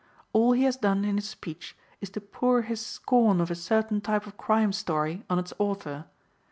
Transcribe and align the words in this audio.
All 0.33 0.53
he 0.53 0.63
has 0.63 0.77
done 0.77 1.05
in 1.05 1.17
his 1.17 1.29
speech 1.29 1.77
is 1.99 2.09
to 2.09 2.21
pour 2.21 2.63
his 2.63 2.83
scorn 2.83 3.39
of 3.39 3.51
a 3.51 3.55
certain 3.55 4.01
type 4.01 4.25
of 4.25 4.35
crime 4.35 4.73
story 4.73 5.23
on 5.29 5.37
its 5.37 5.53
author. 5.59 6.05